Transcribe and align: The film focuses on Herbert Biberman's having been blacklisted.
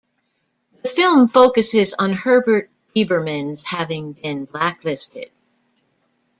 The 0.81 0.89
film 0.89 1.27
focuses 1.27 1.93
on 1.93 2.13
Herbert 2.13 2.71
Biberman's 2.95 3.65
having 3.67 4.13
been 4.13 4.45
blacklisted. 4.45 5.29